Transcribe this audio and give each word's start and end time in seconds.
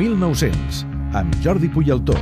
1900, 0.00 0.86
amb 1.12 1.34
Jordi 1.44 1.68
Puyaltó. 1.68 2.14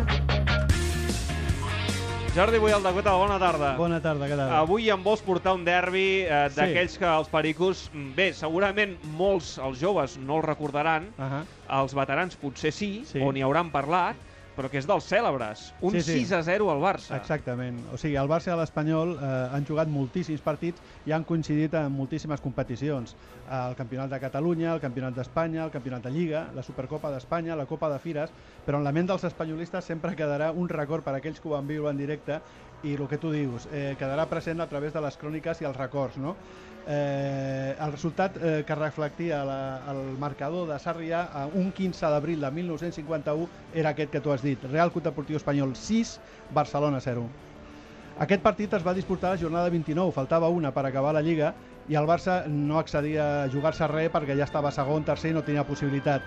Jordi 2.34 2.58
Boial 2.58 2.82
de 2.82 2.90
Cota, 2.92 3.12
bona 3.14 3.36
tarda. 3.38 3.68
Bona 3.78 4.00
tarda, 4.02 4.26
què 4.26 4.34
tal? 4.38 4.50
Avui 4.64 4.88
em 4.90 5.02
vols 5.02 5.22
portar 5.22 5.54
un 5.54 5.62
derbi 5.66 6.24
eh, 6.26 6.48
Sí. 6.50 6.56
d'aquells 6.58 6.96
que 6.98 7.06
els 7.06 7.28
pericos... 7.30 7.84
mm, 7.94 8.14
Bé, 8.16 8.26
segurament 8.34 8.96
molts, 9.14 9.56
els 9.62 9.78
joves, 9.78 10.16
no 10.18 10.40
el 10.40 10.42
recordaran, 10.42 11.06
Uh 11.18 11.22
-huh. 11.24 11.44
els 11.82 11.94
veterans 11.94 12.34
potser 12.36 12.72
sí, 12.72 13.04
Sí. 13.06 13.20
o 13.22 13.30
n'hi 13.32 13.42
hauran 13.42 13.70
parlat, 13.70 14.16
però 14.58 14.66
que 14.66 14.80
és 14.80 14.88
dels 14.90 15.06
cèlebres. 15.06 15.68
Un 15.86 15.94
Sí, 15.94 16.02
sí. 16.02 16.16
6 16.26 16.32
a 16.34 16.42
0 16.42 16.66
al 16.72 16.80
Barça. 16.82 17.14
Exactament. 17.14 17.78
O 17.94 17.98
sigui, 18.00 18.16
el 18.18 18.26
Barça 18.26 18.50
i 18.50 18.56
l'Espanyol 18.58 19.14
eh, 19.14 19.28
han 19.54 19.66
jugat 19.68 19.90
moltíssims 19.92 20.42
partits 20.42 20.82
i 21.06 21.14
han 21.14 21.22
coincidit 21.28 21.76
en 21.78 21.94
moltíssimes 21.94 22.42
competicions. 22.42 23.14
El 23.46 23.76
Campionat 23.78 24.10
de 24.10 24.18
Catalunya, 24.18 24.72
el 24.74 24.82
Campionat 24.82 25.14
d'Espanya, 25.14 25.62
el 25.68 25.70
Campionat 25.70 26.02
de 26.02 26.10
Lliga, 26.10 26.48
la 26.56 26.66
Supercopa 26.66 27.12
d'Espanya, 27.14 27.54
la 27.54 27.68
Copa 27.70 27.92
de 27.92 28.00
Fires, 28.02 28.34
però 28.66 28.82
en 28.82 28.88
la 28.88 28.92
ment 28.92 29.06
dels 29.06 29.28
espanyolistes 29.30 29.86
sempre 29.86 30.16
quedarà 30.18 30.50
un 30.50 30.68
record 30.68 31.06
per 31.06 31.14
a 31.14 31.22
aquells 31.22 31.38
que 31.38 31.48
ho 31.48 31.54
van 31.54 31.70
viure 31.70 31.94
en 31.94 32.02
directe 32.02 32.42
i 32.82 32.94
el 32.94 33.08
que 33.10 33.18
tu 33.18 33.32
dius, 33.34 33.66
eh, 33.72 33.96
quedarà 33.98 34.28
present 34.30 34.60
a 34.60 34.68
través 34.70 34.92
de 34.94 35.02
les 35.02 35.16
cròniques 35.18 35.62
i 35.62 35.66
els 35.66 35.76
records, 35.76 36.18
no? 36.22 36.36
Eh, 36.86 37.74
el 37.74 37.90
resultat 37.92 38.38
eh, 38.38 38.62
que 38.64 38.74
reflectia 38.78 39.42
la, 39.44 39.82
el 39.92 40.14
marcador 40.18 40.68
de 40.70 40.78
Sarrià 40.80 41.26
a 41.34 41.44
un 41.46 41.72
15 41.74 42.12
d'abril 42.14 42.40
de 42.40 42.50
1951 42.50 43.48
era 43.74 43.92
aquest 43.92 44.14
que 44.14 44.22
tu 44.24 44.32
has 44.32 44.46
dit, 44.46 44.62
Real 44.70 44.92
Club 44.94 45.04
Deportiu 45.04 45.36
Espanyol 45.36 45.74
6, 45.76 46.18
Barcelona 46.54 47.02
0. 47.04 47.26
Aquest 48.18 48.42
partit 48.42 48.72
es 48.74 48.86
va 48.86 48.94
disputar 48.96 49.34
la 49.34 49.38
jornada 49.38 49.70
29, 49.70 50.14
faltava 50.14 50.48
una 50.50 50.72
per 50.74 50.86
acabar 50.86 51.12
la 51.14 51.22
Lliga 51.22 51.52
i 51.88 51.98
el 51.98 52.08
Barça 52.08 52.40
no 52.48 52.78
accedia 52.80 53.26
a 53.44 53.50
jugar-se 53.52 53.86
res 53.86 54.10
perquè 54.14 54.34
ja 54.38 54.48
estava 54.48 54.72
segon, 54.74 55.04
tercer 55.06 55.30
i 55.30 55.36
no 55.36 55.44
tenia 55.46 55.66
possibilitat. 55.68 56.24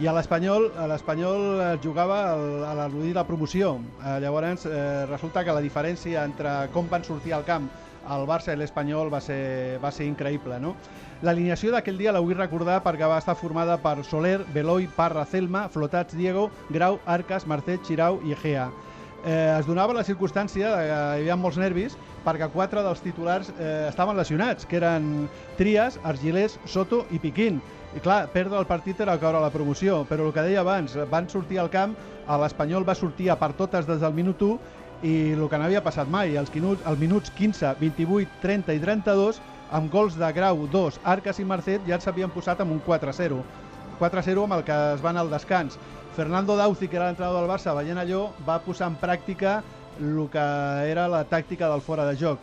I 0.00 0.06
a 0.08 0.12
l'Espanyol 0.16 0.70
a 0.80 0.86
l'Espanyol 0.88 1.42
eh, 1.60 1.70
jugava 1.84 2.18
a 2.32 2.72
l'al·ludit 2.78 3.12
de 3.12 3.24
promoció. 3.28 3.74
Eh, 4.00 4.18
llavors 4.24 4.64
eh, 4.64 5.04
resulta 5.10 5.44
que 5.44 5.52
la 5.52 5.60
diferència 5.60 6.24
entre 6.24 6.54
com 6.72 6.88
van 6.88 7.04
sortir 7.04 7.34
al 7.36 7.44
camp 7.44 7.68
el 8.10 8.24
Barça 8.26 8.54
i 8.54 8.58
l'Espanyol 8.58 9.12
va 9.12 9.20
ser, 9.20 9.78
va 9.82 9.92
ser 9.92 10.08
increïble. 10.08 10.58
No? 10.64 10.74
L'alineació 11.22 11.70
d'aquell 11.74 12.00
dia 12.00 12.14
la 12.14 12.22
vull 12.24 12.38
recordar 12.38 12.80
perquè 12.82 13.06
va 13.06 13.20
estar 13.20 13.36
formada 13.38 13.76
per 13.84 14.00
Soler, 14.08 14.40
Beloi, 14.54 14.88
Parra, 14.96 15.26
Celma, 15.28 15.68
Flotats, 15.68 16.16
Diego, 16.18 16.48
Grau, 16.70 16.98
Arcas, 17.06 17.46
Marcet, 17.46 17.84
Xirau 17.86 18.18
i 18.26 18.34
Egea. 18.34 18.70
Eh, 19.24 19.56
es 19.56 19.68
donava 19.68 19.94
la 19.94 20.02
circumstància 20.02 20.70
de 20.72 20.78
que 20.82 20.94
hi 20.94 21.20
havia 21.20 21.36
molts 21.38 21.58
nervis 21.60 21.94
perquè 22.24 22.48
quatre 22.50 22.82
dels 22.82 23.02
titulars 23.04 23.52
eh, 23.54 23.86
estaven 23.86 24.18
lesionats, 24.18 24.66
que 24.66 24.80
eren 24.80 25.28
Trias, 25.58 26.00
Argilés, 26.02 26.58
Soto 26.66 27.04
i 27.14 27.20
Piquín. 27.22 27.60
I 27.94 28.02
clar, 28.02 28.24
perdre 28.34 28.58
el 28.58 28.66
partit 28.66 28.98
era 29.04 29.18
caure 29.22 29.38
a 29.38 29.44
la 29.44 29.52
promoció, 29.54 30.00
però 30.10 30.26
el 30.26 30.34
que 30.34 30.42
deia 30.48 30.62
abans, 30.64 30.96
van 31.10 31.30
sortir 31.30 31.60
al 31.62 31.70
camp, 31.70 31.94
l'Espanyol 32.26 32.86
va 32.88 32.98
sortir 32.98 33.30
a 33.30 33.38
per 33.38 33.52
totes 33.58 33.86
des 33.86 34.02
del 34.02 34.14
minut 34.16 34.42
1 34.42 34.58
i 35.06 35.14
el 35.36 35.48
que 35.50 35.58
no 35.58 35.66
havia 35.66 35.82
passat 35.82 36.10
mai, 36.10 36.34
els 36.38 36.50
minuts, 36.54 36.82
els 36.86 36.98
minuts 36.98 37.30
15, 37.38 37.76
28, 37.78 38.38
30 38.42 38.74
i 38.74 38.82
32, 38.82 39.42
amb 39.70 39.90
gols 39.90 40.18
de 40.18 40.30
Grau, 40.34 40.66
2, 40.70 40.98
Arcas 41.14 41.38
i 41.38 41.46
Marcet 41.46 41.86
ja 41.86 42.00
s'havien 42.00 42.30
posat 42.30 42.62
amb 42.62 42.74
un 42.74 42.82
4-0. 42.86 43.42
4-0 44.02 44.48
amb 44.48 44.56
el 44.58 44.64
que 44.66 44.76
es 44.94 45.02
van 45.02 45.16
al 45.16 45.30
descans. 45.30 45.78
Fernando 46.16 46.56
Dauzi, 46.58 46.88
que 46.88 46.98
era 46.98 47.06
l'entrenador 47.08 47.44
del 47.44 47.50
Barça, 47.50 47.74
veient 47.76 48.00
allò, 48.02 48.26
va 48.46 48.58
posar 48.64 48.90
en 48.90 48.98
pràctica 49.00 49.60
el 50.00 50.26
que 50.32 50.46
era 50.90 51.06
la 51.08 51.22
tàctica 51.28 51.70
del 51.70 51.84
fora 51.84 52.04
de 52.08 52.16
joc. 52.18 52.42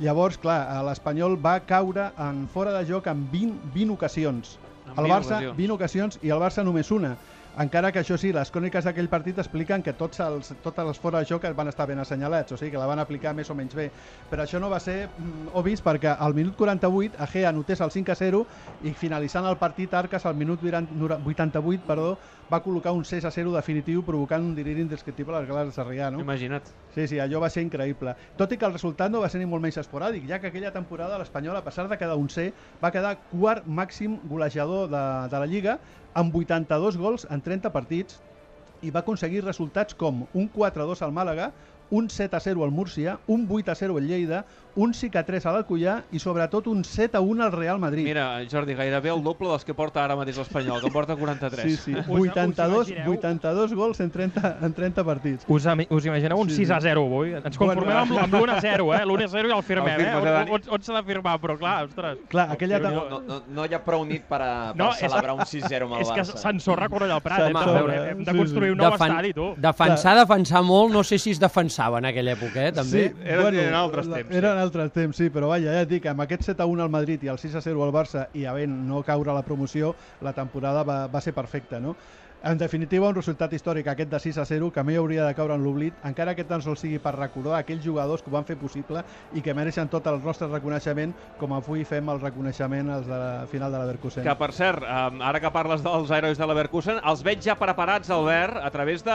Llavors, 0.00 0.38
clar, 0.40 0.60
l'Espanyol 0.86 1.36
va 1.42 1.58
caure 1.68 2.10
en 2.22 2.46
fora 2.48 2.72
de 2.78 2.86
joc 2.88 3.10
en 3.10 3.26
20, 3.32 3.72
20 3.74 3.96
ocasions. 3.98 4.56
En 4.86 4.94
El 4.96 5.04
20 5.04 5.12
Barça, 5.12 5.36
ocasions. 5.36 5.56
20 5.58 5.76
ocasions 5.76 6.18
i 6.22 6.32
el 6.32 6.40
Barça 6.40 6.64
només 6.64 6.90
una. 6.94 7.16
Encara 7.60 7.90
que 7.92 8.00
això 8.00 8.16
sí, 8.16 8.30
les 8.32 8.48
cròniques 8.48 8.86
d'aquell 8.86 9.10
partit 9.12 9.36
expliquen 9.36 9.82
que 9.84 9.92
tots 9.92 10.22
els, 10.24 10.54
totes 10.64 10.86
les 10.88 11.00
fora 11.00 11.20
de 11.20 11.28
joc 11.28 11.44
van 11.52 11.68
estar 11.68 11.84
ben 11.88 11.98
assenyalats, 12.00 12.54
o 12.54 12.56
sigui 12.56 12.70
que 12.72 12.80
la 12.80 12.86
van 12.88 13.02
aplicar 13.02 13.34
més 13.36 13.50
o 13.52 13.54
menys 13.54 13.76
bé. 13.76 13.90
Però 14.30 14.46
això 14.46 14.60
no 14.62 14.70
va 14.72 14.78
ser 14.80 15.10
mm, 15.10 15.50
obvis 15.60 15.82
perquè 15.84 16.14
al 16.16 16.32
minut 16.32 16.56
48 16.56 17.20
Agea 17.20 17.50
anotés 17.50 17.82
el 17.84 17.92
5 17.92 18.12
a 18.12 18.16
0 18.16 18.40
i 18.88 18.94
finalitzant 18.96 19.44
el 19.50 19.58
partit 19.60 19.92
Arcas 19.92 20.24
al 20.24 20.38
minut 20.40 20.64
88 20.64 21.84
perdó, 21.86 22.16
va 22.48 22.62
col·locar 22.64 22.96
un 22.96 23.04
6 23.04 23.28
a 23.28 23.34
0 23.34 23.52
definitiu 23.52 24.00
provocant 24.06 24.48
un 24.48 24.56
deliri 24.56 24.80
indescriptible 24.86 25.36
a 25.36 25.42
les 25.42 25.50
glades 25.50 25.74
de 25.74 25.76
Sarrià. 25.76 26.08
No? 26.10 26.24
Imagina't. 26.24 26.72
Sí, 26.94 27.04
sí, 27.08 27.20
allò 27.20 27.40
va 27.44 27.52
ser 27.52 27.66
increïble. 27.66 28.16
Tot 28.40 28.52
i 28.52 28.60
que 28.60 28.68
el 28.68 28.72
resultat 28.72 29.12
no 29.12 29.20
va 29.20 29.28
ser 29.32 29.42
ni 29.42 29.48
molt 29.48 29.64
menys 29.64 29.82
esporàdic, 29.84 30.24
ja 30.28 30.40
que 30.40 30.48
aquella 30.48 30.72
temporada 30.72 31.20
l'Espanyol, 31.20 31.60
a 31.60 31.64
pesar 31.64 31.84
de 31.88 32.00
quedar 32.00 32.16
un 32.16 32.32
C, 32.32 32.48
va 32.80 32.92
quedar 32.92 33.18
quart 33.30 33.68
màxim 33.68 34.16
golejador 34.28 34.88
de, 34.88 35.04
de 35.28 35.40
la 35.42 35.48
Lliga, 35.48 35.78
amb 36.14 36.34
82 36.36 36.98
gols 37.00 37.26
en 37.30 37.42
30 37.44 37.72
partits, 37.72 38.18
i 38.82 38.90
va 38.90 39.02
aconseguir 39.04 39.44
resultats 39.44 39.94
com 39.94 40.24
un 40.34 40.48
4-2 40.56 41.04
al 41.06 41.14
Màlaga, 41.14 41.52
un 41.92 42.08
7-0 42.08 42.64
al 42.64 42.70
Múrcia, 42.72 43.18
un 43.28 43.44
8-0 43.48 43.96
al 44.00 44.06
Lleida, 44.08 44.44
un 44.74 44.94
5-3 44.96 45.44
a 45.44 45.52
l'Alcoyà 45.52 45.98
i 46.16 46.18
sobretot 46.18 46.64
un 46.72 46.78
7-1 46.82 47.42
al 47.44 47.50
Real 47.52 47.76
Madrid. 47.78 48.06
Mira, 48.06 48.40
Jordi, 48.50 48.72
gairebé 48.72 49.10
el 49.12 49.20
doble 49.22 49.50
dels 49.50 49.66
que 49.68 49.74
porta 49.76 50.00
ara 50.00 50.16
mateix 50.16 50.38
l'Espanyol, 50.40 50.80
que 50.80 50.88
en 50.88 50.92
porta 50.94 51.12
43. 51.14 51.66
Sí, 51.68 51.76
sí, 51.76 51.92
Us- 51.92 52.06
us 52.08 52.30
82, 52.32 52.88
imagineu? 52.88 53.12
82 53.18 53.74
gols 53.76 54.00
en 54.00 54.10
30, 54.10 54.56
en 54.62 54.72
30 54.72 55.04
partits. 55.04 55.44
Us, 55.46 55.66
us 55.90 56.06
imagineu 56.08 56.38
un 56.40 56.48
Sí, 56.48 56.64
6 56.64 56.70
a 56.70 56.80
0 56.80 57.04
avui? 57.04 57.34
Ens 57.34 57.58
conformem 57.60 57.84
Bueno, 57.84 58.00
amb, 58.00 58.18
amb 58.24 58.34
l'1 58.40 58.56
a 58.56 58.60
0, 58.64 58.88
eh? 58.94 59.02
L'1 59.04 59.24
a 59.24 59.28
0 59.28 59.48
i 59.48 59.52
el 59.58 59.62
firmem, 59.62 60.00
El 60.00 60.06
eh? 60.06 60.14
On, 60.16 60.24
Dani. 60.24 60.50
on, 60.56 60.62
on 60.78 60.82
s'ha 60.88 60.96
de 60.96 61.02
firmar, 61.12 61.36
però 61.44 61.58
clar, 61.60 61.84
ostres. 61.90 62.18
Clar, 62.32 62.48
aquella... 62.56 62.78
No, 62.80 63.20
no, 63.20 63.42
no 63.52 63.66
hi 63.68 63.74
ha 63.76 63.82
prou 63.84 64.06
nit 64.08 64.24
per, 64.24 64.40
a, 64.40 64.72
per 64.72 64.80
No, 64.80 64.88
és- 64.96 65.04
celebrar 65.04 65.34
un 65.36 65.44
6-0 65.44 65.84
amb 65.90 65.98
el 65.98 66.00
És 66.06 66.08
que 66.16 66.22
Barça. 66.24 66.40
s'ensorra 66.46 66.88
Cornellà 66.88 67.20
al 67.20 67.22
Prat. 67.28 67.44
Hem 67.50 67.52
de, 67.52 67.58
a 67.60 67.66
veure, 67.66 67.92
veure, 67.92 68.10
hem 68.16 68.24
de 68.24 68.36
construir 68.40 68.72
un 68.72 68.78
nou 68.78 68.90
Defen- 68.96 69.10
estadi, 69.12 69.34
tu. 69.36 69.52
Defensar, 69.60 70.16
defensar 70.16 70.62
molt, 70.64 70.94
no 70.96 71.04
sé 71.04 71.18
si 71.18 71.30
es 71.36 71.38
defensava 71.82 71.98
en 71.98 72.04
aquella 72.04 72.32
època, 72.36 72.66
eh, 72.68 72.72
també. 72.72 73.08
Sí, 73.08 73.14
Eren- 73.24 73.54
eren 73.58 73.74
altres 73.74 74.08
temps, 74.08 74.28
sí. 74.30 74.36
Eren 74.36 74.58
altres 74.58 74.92
temps, 74.92 75.16
sí, 75.16 75.30
però 75.30 75.48
vaja, 75.48 75.72
ja 75.72 75.82
et 75.82 75.88
dic, 75.88 76.06
amb 76.06 76.20
aquest 76.20 76.42
7 76.42 76.62
a 76.62 76.66
1 76.66 76.82
al 76.82 76.90
Madrid 76.90 77.22
i 77.24 77.28
el 77.28 77.38
6 77.38 77.54
a 77.56 77.60
0 77.60 77.82
al 77.84 77.92
Barça 77.92 78.28
i 78.34 78.44
havent 78.44 78.72
no 78.88 79.02
caure 79.02 79.30
a 79.30 79.34
la 79.34 79.42
promoció, 79.42 79.94
la 80.20 80.32
temporada 80.32 80.82
va, 80.82 81.06
va 81.08 81.20
ser 81.20 81.32
perfecta, 81.34 81.80
no? 81.80 81.96
En 82.44 82.58
definitiva, 82.58 83.06
un 83.06 83.14
resultat 83.14 83.52
històric 83.52 83.86
aquest 83.86 84.10
de 84.10 84.18
6 84.18 84.38
a 84.38 84.44
0 84.44 84.72
que 84.72 84.82
mai 84.82 84.96
hauria 84.96 85.24
de 85.28 85.34
caure 85.38 85.54
en 85.54 85.62
l'oblit, 85.62 85.94
encara 86.02 86.34
que 86.34 86.42
tan 86.42 86.60
sols 86.60 86.80
sigui 86.80 86.98
per 86.98 87.12
recordar 87.14 87.60
aquells 87.60 87.84
jugadors 87.84 88.20
que 88.20 88.30
ho 88.30 88.32
van 88.32 88.44
fer 88.44 88.56
possible 88.58 89.04
i 89.32 89.40
que 89.40 89.54
mereixen 89.54 89.86
tot 89.88 90.04
el 90.10 90.18
nostre 90.24 90.48
reconeixement, 90.48 91.14
com 91.38 91.52
avui 91.54 91.84
fem 91.84 92.08
el 92.10 92.18
reconeixement 92.20 92.90
als 92.90 93.06
de 93.06 93.14
la 93.14 93.46
final 93.46 93.70
de 93.70 93.78
la 93.78 93.84
Verkusen. 93.86 94.24
Que, 94.24 94.34
per 94.34 94.50
cert, 94.52 94.82
ara 94.82 95.38
que 95.38 95.52
parles 95.54 95.84
dels 95.86 96.10
herois 96.10 96.36
de 96.36 96.46
l'Everkusen, 96.50 96.98
els 97.06 97.22
veig 97.22 97.38
ja 97.46 97.54
preparats, 97.54 98.10
Albert, 98.10 98.56
a 98.58 98.70
través 98.74 99.04
de 99.04 99.12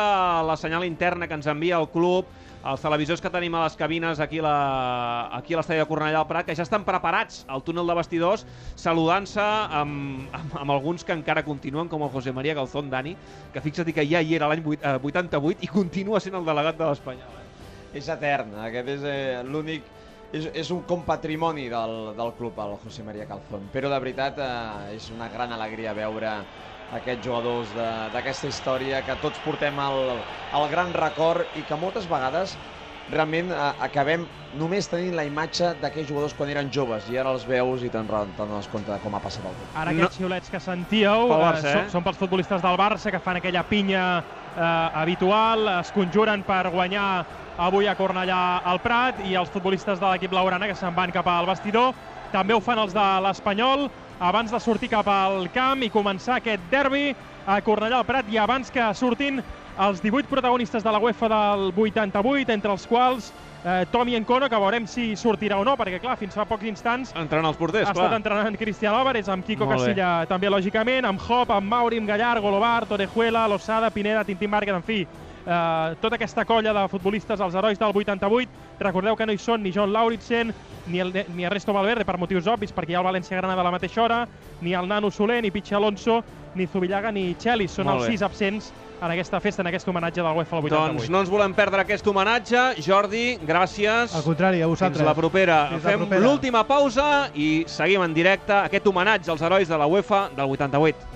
la 0.48 0.56
senyal 0.56 0.86
interna 0.86 1.28
que 1.28 1.34
ens 1.34 1.48
envia 1.48 1.76
el 1.84 1.90
club, 1.90 2.26
els 2.66 2.82
televisors 2.82 3.22
que 3.22 3.30
tenim 3.32 3.54
a 3.56 3.64
les 3.66 3.76
cabines 3.80 4.20
aquí, 4.24 4.40
la, 4.44 5.30
aquí 5.38 5.54
a 5.54 5.60
l'estadi 5.60 5.80
de 5.80 5.86
Cornellà 5.88 6.18
del 6.22 6.28
Prat, 6.30 6.46
que 6.48 6.56
ja 6.58 6.66
estan 6.66 6.84
preparats 6.88 7.44
al 7.48 7.64
túnel 7.64 7.88
de 7.88 7.96
vestidors, 8.00 8.46
saludant-se 8.76 9.42
amb, 9.42 10.28
amb, 10.36 10.56
amb 10.64 10.72
alguns 10.74 11.06
que 11.06 11.14
encara 11.16 11.46
continuen, 11.46 11.88
com 11.88 12.04
el 12.04 12.10
José 12.14 12.34
María 12.34 12.56
Galzón 12.58 12.90
Dani, 12.90 13.16
que 13.54 13.62
fixa't 13.62 13.94
que 13.94 14.08
ja 14.10 14.22
hi 14.22 14.36
era 14.36 14.50
l'any 14.50 14.64
vuit- 14.66 14.84
eh, 14.84 14.98
88 15.02 15.64
i 15.64 15.68
continua 15.72 16.20
sent 16.20 16.36
el 16.36 16.46
delegat 16.46 16.78
de 16.78 16.90
l'Espanyol. 16.90 17.38
eh? 17.44 17.98
És 17.98 18.10
etern, 18.10 18.56
aquest 18.68 18.90
és 18.98 19.04
eh, 19.08 19.44
l'únic... 19.46 19.86
És, 20.28 20.44
és 20.60 20.70
un 20.76 20.82
compatrimoni 20.84 21.70
del, 21.72 21.94
del 22.18 22.34
club, 22.36 22.58
el 22.60 22.74
José 22.82 23.00
María 23.02 23.24
Calzón. 23.30 23.70
Però 23.72 23.88
de 23.88 24.00
veritat 24.04 24.42
eh, 24.44 24.96
és 24.98 25.08
una 25.16 25.30
gran 25.32 25.54
alegria 25.56 25.94
veure 25.96 26.34
aquests 26.92 27.26
jugadors 27.26 27.74
de- 27.76 28.10
d'aquesta 28.14 28.48
història 28.48 29.02
que 29.04 29.16
tots 29.20 29.40
portem 29.44 29.78
el, 29.80 30.24
el 30.56 30.68
gran 30.72 30.94
record 30.94 31.56
i 31.56 31.64
que 31.64 31.76
moltes 31.76 32.08
vegades 32.08 32.58
realment 33.12 33.52
eh, 33.52 33.58
acabem 33.80 34.26
només 34.60 34.88
tenint 34.92 35.16
la 35.16 35.24
imatge 35.28 35.74
d'aquells 35.82 36.08
jugadors 36.10 36.34
quan 36.36 36.50
eren 36.50 36.70
joves 36.72 37.08
i 37.12 37.18
ara 37.18 37.32
els 37.32 37.46
veus 37.48 37.84
i 37.84 37.90
te'n 37.92 38.08
te'n 38.08 38.34
dones 38.38 38.68
compte 38.72 38.92
de 38.92 39.00
com 39.04 39.16
ha 39.16 39.20
passat 39.24 39.46
el 39.46 39.52
temps. 39.56 39.76
Ara 39.76 39.92
No. 39.92 40.00
aquests 40.04 40.18
xiulets 40.18 40.50
que 40.50 40.60
sentíeu 40.60 41.28
Pel 41.28 41.40
eh, 41.42 41.44
Barça, 41.44 41.68
eh? 41.68 41.74
són, 41.74 41.90
són 41.90 42.04
pels 42.04 42.18
futbolistes 42.18 42.62
del 42.62 42.78
Barça 42.80 43.12
que 43.12 43.20
fan 43.20 43.38
aquella 43.38 43.64
pinya 43.64 44.24
eh, 44.56 44.90
habitual, 44.94 45.68
es 45.80 45.92
conjuren 45.92 46.44
per 46.44 46.70
guanyar 46.70 47.26
avui 47.58 47.88
a 47.88 47.96
Cornellà 47.96 48.62
al 48.64 48.80
Prat 48.80 49.20
i 49.26 49.34
els 49.36 49.50
futbolistes 49.50 50.00
de 50.00 50.06
l'equip 50.12 50.32
laurana 50.32 50.68
que 50.68 50.76
se'n 50.76 50.94
van 50.96 51.12
cap 51.12 51.28
al 51.28 51.46
vestidor. 51.48 51.94
També 52.32 52.56
ho 52.56 52.60
fan 52.64 52.80
els 52.82 52.94
de 52.96 53.06
l'Espanyol 53.24 53.88
abans 54.20 54.52
de 54.52 54.60
sortir 54.60 54.90
cap 54.92 55.08
al 55.08 55.48
camp 55.54 55.84
i 55.86 55.92
començar 55.94 56.40
aquest 56.40 56.64
derbi 56.72 57.12
a 57.48 57.60
Cornellà 57.64 58.02
al 58.02 58.08
Prat 58.08 58.28
i 58.34 58.40
abans 58.42 58.72
que 58.74 58.84
surtin 58.98 59.40
els 59.78 60.02
18 60.02 60.28
protagonistes 60.28 60.84
de 60.84 60.92
la 60.92 61.00
UEFA 61.00 61.30
del 61.30 61.68
88, 61.76 62.52
entre 62.52 62.74
els 62.74 62.88
quals 62.90 63.30
eh, 63.64 63.86
Tomi 63.92 64.18
Encono, 64.18 64.50
que 64.50 64.60
veurem 64.60 64.88
si 64.90 65.12
sortirà 65.16 65.60
o 65.62 65.64
no, 65.64 65.76
perquè 65.78 66.02
clar, 66.02 66.18
fins 66.18 66.34
fa 66.36 66.48
pocs 66.50 66.66
instants 66.66 67.14
Entrant 67.16 67.46
els 67.46 67.60
porters, 67.62 67.86
ha 67.88 67.94
clar. 67.94 68.08
estat 68.10 68.18
entrenant 68.18 68.58
Cristian 68.58 68.98
Álvarez, 68.98 69.30
amb 69.30 69.46
Kiko 69.46 69.68
Molt 69.70 69.78
bé. 69.78 69.94
Casilla 69.94 70.26
també, 70.28 70.50
lògicament, 70.50 71.06
amb 71.06 71.22
Hop, 71.30 71.54
amb 71.54 71.70
Mauri, 71.70 72.02
amb 72.02 72.10
Gallar, 72.10 72.40
Golobar, 72.42 72.88
Torejuela, 72.90 73.46
Losada, 73.48 73.94
Pineda, 73.94 74.26
Tintín 74.26 74.50
Márquez, 74.50 74.76
en 74.76 74.84
fi, 74.84 75.06
eh, 75.48 75.96
tota 76.02 76.16
aquesta 76.16 76.46
colla 76.46 76.74
de 76.76 76.88
futbolistes, 76.92 77.40
els 77.40 77.56
herois 77.56 77.80
del 77.80 77.96
88. 77.96 78.66
Recordeu 78.80 79.16
que 79.16 79.26
no 79.26 79.34
hi 79.34 79.42
són 79.42 79.64
ni 79.64 79.72
John 79.74 79.94
Lauritsen, 79.94 80.54
ni, 80.88 81.00
el, 81.00 81.14
ni 81.36 81.48
Ernesto 81.48 81.74
Valverde, 81.74 82.06
per 82.06 82.18
motius 82.20 82.48
obvis, 82.48 82.74
perquè 82.76 82.94
hi 82.94 82.98
ha 82.98 83.04
el 83.04 83.08
València-Granada 83.10 83.64
a 83.64 83.68
la 83.68 83.76
mateixa 83.76 84.04
hora, 84.04 84.26
ni 84.62 84.76
el 84.78 84.88
Nano 84.88 85.12
Soler, 85.12 85.42
ni 85.44 85.52
Pichi 85.52 85.76
Alonso, 85.76 86.22
ni 86.56 86.68
Zubillaga, 86.68 87.12
ni 87.12 87.34
Chelis. 87.40 87.72
Són 87.78 87.88
Molt 87.88 88.04
els 88.04 88.12
sis 88.14 88.26
absents 88.26 88.72
en 89.02 89.12
aquesta 89.12 89.40
festa, 89.40 89.62
en 89.62 89.70
aquest 89.70 89.88
homenatge 89.88 90.24
del 90.24 90.38
UEFA 90.40 90.58
al 90.58 90.64
88. 90.66 90.94
Doncs 90.94 91.12
no 91.14 91.22
ens 91.22 91.30
volem 91.30 91.54
perdre 91.54 91.84
aquest 91.84 92.08
homenatge. 92.08 92.64
Jordi, 92.82 93.26
gràcies. 93.46 94.16
Al 94.18 94.26
contrari, 94.26 94.62
a 94.62 94.66
Fins 94.66 94.74
vosaltres. 94.80 95.06
la 95.06 95.14
propera. 95.18 95.60
Fins 95.74 95.86
la 95.86 95.94
Fem 95.94 96.24
l'última 96.24 96.64
pausa 96.68 97.30
i 97.36 97.64
seguim 97.70 98.02
en 98.04 98.16
directe 98.16 98.56
aquest 98.58 98.88
homenatge 98.88 99.32
als 99.32 99.42
herois 99.46 99.70
de 99.70 99.78
la 99.78 99.86
UEFA 99.86 100.30
del 100.36 100.50
88. 100.58 101.14